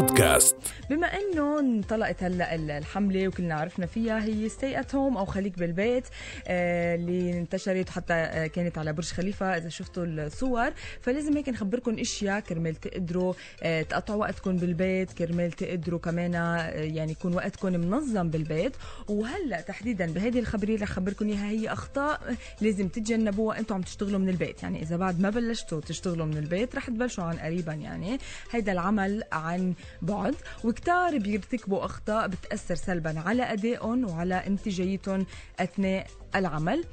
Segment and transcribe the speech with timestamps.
[0.00, 0.56] بودكاست.
[0.90, 6.04] بما إنه انطلقت هلأ الحملة وكلنا عرفنا فيها هي ستي ات هوم أو خليك بالبيت
[6.48, 10.70] آه اللي انتشرت حتى آه كانت على برج خليفة إذا شفتوا الصور.
[11.00, 16.34] فلازم هيك نخبركم إشياء كرمال تقدروا آه تقطعوا وقتكم بالبيت كرمال تقدروا كمان
[16.74, 18.76] يعني يكون وقتكم منظم بالبيت.
[19.08, 24.28] وهلأ تحديدا بهذه الخبرية رح أخبركم إياها هي أخطاء لازم تتجنبوها أنتم عم تشتغلوا من
[24.28, 24.62] البيت.
[24.62, 28.18] يعني إذا بعد ما بلشتوا تشتغلوا من البيت رح تبلشوا عن قريبا يعني.
[28.50, 35.26] هيدا العمل عن بعد وكتار بيرتكبوا أخطاء بتأثر سلبا على أدائهم وعلى إنتاجيتهم
[35.60, 36.84] أثناء العمل.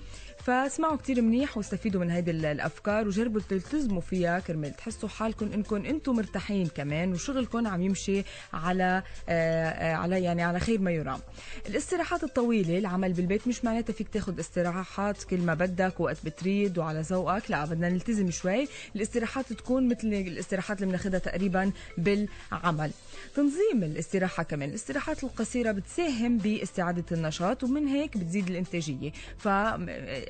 [0.48, 4.76] فاسمعوا كتير منيح واستفيدوا من هيدي الأفكار وجربوا تلتزموا فيها كرمال.
[4.76, 10.82] تحسوا حالكم انكم إنتم مرتاحين كمان وشغلكم عم يمشي على آه على يعني على خير
[10.82, 11.20] ما يرام.
[11.68, 17.02] الاستراحات الطويلة العمل بالبيت مش معناتها فيك تاخذ استراحات كل ما بدك وقت بتريد وعلى
[17.02, 18.68] ذوقك لا بدنا نلتزم شوي.
[18.96, 22.92] الاستراحات تكون مثل الاستراحات اللي بناخذها تقريبا بالعمل.
[23.36, 29.12] تنظيم الاستراحة كمان الاستراحات القصيرة بتساهم باستعادة النشاط ومن هيك بتزيد الإنتاجية.
[29.38, 29.48] ف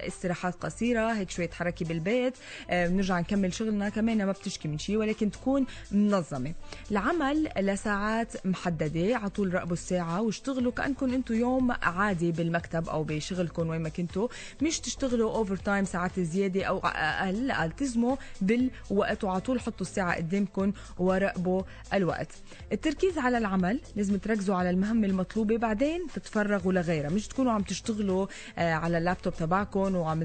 [0.08, 2.34] استراحات قصيرة هيك شوية حركة بالبيت.
[2.70, 6.54] بنرجع نكمل شغلنا كمان ما بتشكي من شيء ولكن تكون منظمة.
[6.92, 13.68] العمل لساعات محددة على طول راقبوا الساعة واشتغلوا كأنكم أنتم يوم عادي بالمكتب أو بشغلكم
[13.70, 14.28] وين ما كنتوا.
[14.62, 21.62] مش تشتغلوا overtime ساعات زيادة أو أقل التزموا بالوقت وعلى طول حطوا الساعة قدامكم وراقبوا
[21.94, 22.32] الوقت.
[22.72, 27.10] التركيز على العمل لازم تركزوا على المهمة المطلوبة بعدين تتفرغوا لغيرها.
[27.10, 28.28] مش تكونوا عم تشتغلوا
[28.58, 30.24] على اللابتوب تبعكم وعم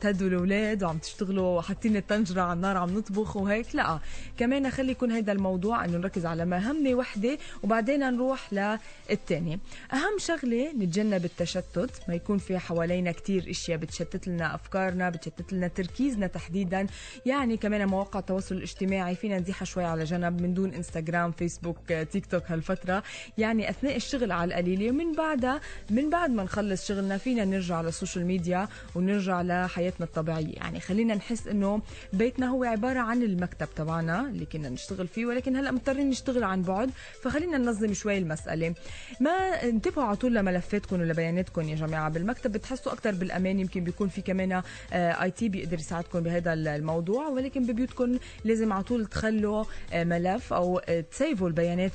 [0.00, 3.74] تهدوا الأولاد وعم تشتغلوا حاطين الطنجرة على النار عم نطبخ وهيك.
[3.74, 3.98] لا
[4.38, 9.58] كمان خلي يكون هذا الموضوع إنه نركز على مهمة وحدة وبعدين نروح للثانيه
[9.92, 15.68] أهم شغلة نتجنب التشتت ما يكون في حوالينا كتير إشياء بتشتت لنا أفكارنا بتشتت لنا
[15.68, 16.86] تركيزنا تحديدا.
[17.26, 22.26] يعني كمان مواقع التواصل الاجتماعي فينا نزيحها شوي على جنب من دون إنستغرام فيسبوك تيك
[22.26, 23.02] توك هالفترة.
[23.38, 27.88] يعني أثناء الشغل على القليله ومن بعدها من بعد ما نخلص شغلنا فينا نرجع على
[27.88, 28.65] ال social media.
[28.94, 30.54] ونرجع لحياتنا الطبيعية.
[30.54, 31.82] يعني خلينا نحس إنه
[32.12, 36.62] بيتنا هو عبارة عن المكتب تبعنا اللي كنا نشتغل فيه ولكن هلأ مضطرين نشتغل عن
[36.62, 36.90] بعد.
[37.22, 38.74] فخلينا ننظم شوي المسألة.
[39.20, 39.30] ما
[39.62, 44.62] انتبهوا على طول لملفاتكم ولبياناتكم يا جماعة؟ بالمكتب بتحسوا أكثر بالأمان يمكن بيكون في كمان
[44.92, 51.48] آي تي بيقدر يساعدكم بهذا الموضوع ولكن ببيوتكم لازم على طول تخلوا ملف أو تسيفوا
[51.48, 51.92] البيانات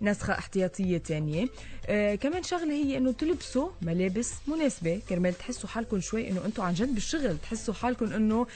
[0.00, 1.48] بنسخة احتياطية ثانية
[2.16, 6.94] كمان شغلة هي إنه تلبسوا ملابس مناسبة كرمال تحسوا حالكم شوي إنه أنتم عن جد
[6.94, 8.46] بالشغل تحسوا حالكم إنه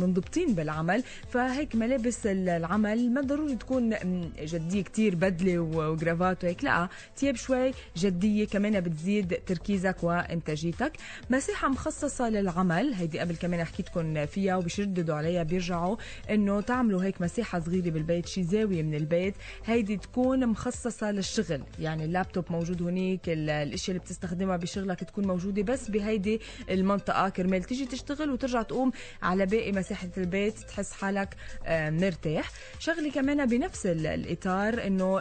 [0.00, 1.02] منضبطين بالعمل.
[1.30, 3.94] فهيك ملابس العمل ما ضروري تكون
[4.42, 6.88] جدية كتير بدلة وجرافات وهيك لا.
[7.16, 10.92] ثياب شوي جدية كمان بتزيد تركيزك وإنتاجيتك.
[11.30, 15.96] مساحة مخصصة للعمل هيدي قبل كمان حكيتكم فيها وبشددوا عليها بيرجعوا
[16.30, 19.34] إنه تعملوا هيك مساحة صغيرة بالبيت شي زاوية من البيت.
[19.64, 21.62] هيدي تكون مخصصة للشغل.
[21.78, 26.23] يعني اللابتوب موجود هنيك الأشياء اللي بتستخدمها بشغلك تكون موجودة بس بهيدي
[26.70, 27.28] المنطقة.
[27.28, 28.92] كرمال تيجي تشتغل وترجع تقوم
[29.22, 31.36] على باقي مساحة البيت تحس حالك
[31.68, 32.50] مرتاح.
[32.78, 35.20] شغلي كمان بنفس الإطار إنه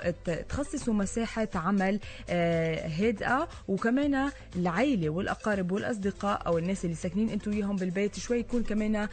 [0.50, 2.00] تخصصوا مساحة عمل
[2.30, 3.50] هادئة.
[3.68, 9.08] وكمان العيلة والأقارب والأصدقاء أو الناس اللي ساكنين أنتوا وياهم بالبيت شوي يكون كمان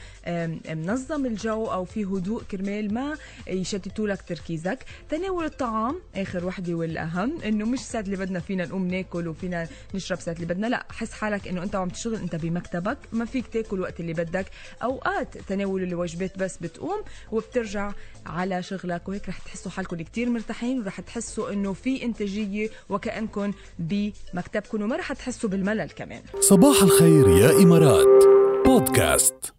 [0.69, 4.79] منظم الجو أو في هدوء كرمال ما يشتتوا لك تركيزك.
[5.09, 7.41] تناول الطعام آخر وحدة والأهم.
[7.41, 11.13] إنه مش ساعة اللي بدنا فينا نقوم ناكل وفينا نشرب ساعة اللي بدنا لا حس
[11.13, 14.47] حالك إنه أنت عم تشتغل انت بمكتبك ما فيك تاكل وقت اللي بدك
[14.83, 17.03] اوقات تناول الوجبات بس بتقوم
[17.33, 17.93] وبترجع
[18.27, 19.09] على شغلك.
[19.09, 25.13] وهيك رح تحسوا حالكم كتير مرتاحين ورح تحسوا إنه في إنتاجية وكأنكم بمكتبكم وما رح
[25.13, 26.23] تحسوا بالملل كمان.
[26.41, 28.25] صباح الخير يا إمارات.
[28.65, 29.53] بودكاست.